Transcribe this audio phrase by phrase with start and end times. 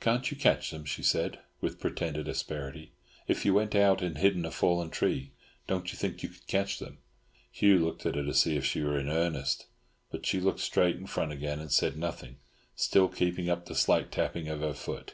[0.00, 2.92] "Can't you catch them?" she said, with pretended asperity.
[3.28, 5.32] "If you went out and hid in a fallen tree,
[5.66, 6.96] don't you think you could catch them?"
[7.50, 9.66] Hugh looked at her to see if she were in earnest,
[10.10, 12.38] but she looked straight in front again and said nothing,
[12.74, 15.12] still keeping up the slight tapping of her foot.